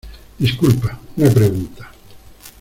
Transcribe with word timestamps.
disculpa, 0.39 0.99
una 1.17 1.29
pregunta 1.29 1.91